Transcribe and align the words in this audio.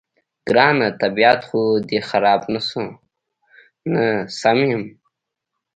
ګرانه، 0.47 0.87
طبیعت 1.01 1.41
خو 1.47 1.61
دې 1.89 1.99
خراب 2.09 2.41
نه 2.53 2.59
شو؟ 2.67 2.85
نه، 3.91 4.05
سم 4.39 4.59
یم. 4.71 4.83